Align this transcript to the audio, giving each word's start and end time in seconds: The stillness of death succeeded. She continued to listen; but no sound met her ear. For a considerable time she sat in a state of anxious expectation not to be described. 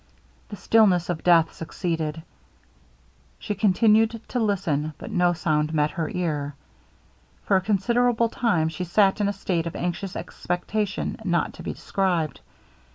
The 0.49 0.55
stillness 0.55 1.09
of 1.09 1.23
death 1.23 1.53
succeeded. 1.53 2.23
She 3.37 3.53
continued 3.53 4.19
to 4.29 4.39
listen; 4.39 4.93
but 4.97 5.11
no 5.11 5.31
sound 5.33 5.75
met 5.75 5.91
her 5.91 6.09
ear. 6.09 6.55
For 7.45 7.55
a 7.57 7.61
considerable 7.61 8.27
time 8.29 8.67
she 8.69 8.83
sat 8.83 9.21
in 9.21 9.27
a 9.27 9.31
state 9.33 9.67
of 9.67 9.75
anxious 9.75 10.15
expectation 10.15 11.17
not 11.23 11.53
to 11.53 11.61
be 11.61 11.73
described. 11.73 12.39